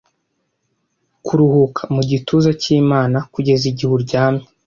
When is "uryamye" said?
3.97-4.43